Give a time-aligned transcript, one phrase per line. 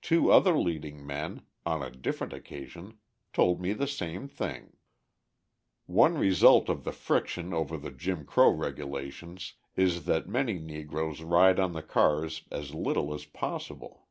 [0.00, 2.98] Two other leading men, on a different occasion,
[3.32, 4.76] told me the same thing.
[5.86, 11.58] One result of the friction over the Jim Crow regulations is that many Negroes ride
[11.58, 14.06] on the cars as little as possible.